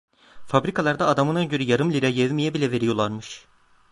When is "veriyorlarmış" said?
2.71-3.45